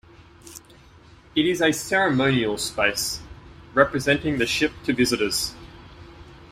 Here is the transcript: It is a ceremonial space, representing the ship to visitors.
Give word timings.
It 1.35 1.45
is 1.45 1.61
a 1.61 1.71
ceremonial 1.71 2.57
space, 2.57 3.19
representing 3.75 4.39
the 4.39 4.47
ship 4.47 4.71
to 4.85 4.93
visitors. 4.93 5.53